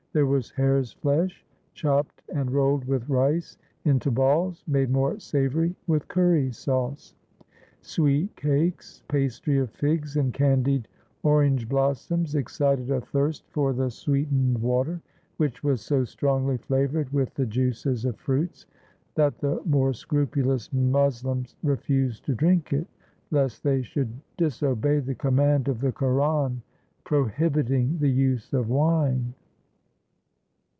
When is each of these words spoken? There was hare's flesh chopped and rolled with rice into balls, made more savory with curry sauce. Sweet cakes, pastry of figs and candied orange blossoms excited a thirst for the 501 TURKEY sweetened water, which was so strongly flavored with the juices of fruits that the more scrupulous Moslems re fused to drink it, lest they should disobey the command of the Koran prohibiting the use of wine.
There 0.13 0.25
was 0.25 0.51
hare's 0.51 0.91
flesh 0.91 1.45
chopped 1.73 2.21
and 2.33 2.51
rolled 2.51 2.83
with 2.83 3.07
rice 3.07 3.57
into 3.85 4.11
balls, 4.11 4.61
made 4.67 4.89
more 4.89 5.17
savory 5.21 5.73
with 5.87 6.09
curry 6.09 6.51
sauce. 6.51 7.15
Sweet 7.79 8.35
cakes, 8.35 9.03
pastry 9.07 9.57
of 9.57 9.69
figs 9.69 10.17
and 10.17 10.33
candied 10.33 10.89
orange 11.23 11.69
blossoms 11.69 12.35
excited 12.35 12.91
a 12.91 12.99
thirst 12.99 13.45
for 13.51 13.71
the 13.71 13.89
501 13.89 13.89
TURKEY 13.89 13.95
sweetened 14.03 14.57
water, 14.61 15.01
which 15.37 15.63
was 15.63 15.79
so 15.79 16.03
strongly 16.03 16.57
flavored 16.57 17.09
with 17.13 17.33
the 17.35 17.45
juices 17.45 18.03
of 18.03 18.17
fruits 18.17 18.65
that 19.15 19.37
the 19.39 19.61
more 19.63 19.93
scrupulous 19.93 20.73
Moslems 20.73 21.55
re 21.63 21.77
fused 21.77 22.25
to 22.25 22.35
drink 22.35 22.73
it, 22.73 22.87
lest 23.29 23.63
they 23.63 23.81
should 23.81 24.19
disobey 24.35 24.99
the 24.99 25.15
command 25.15 25.69
of 25.69 25.79
the 25.79 25.93
Koran 25.93 26.63
prohibiting 27.05 27.99
the 27.99 28.09
use 28.11 28.51
of 28.51 28.67
wine. 28.67 29.35